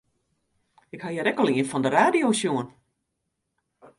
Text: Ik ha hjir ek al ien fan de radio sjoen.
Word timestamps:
Ik 0.97 1.01
ha 1.07 1.11
hjir 1.11 1.29
ek 1.31 1.39
al 1.43 1.51
ien 1.53 1.69
fan 1.71 1.83
de 1.85 1.89
radio 1.97 2.29
sjoen. 2.39 2.67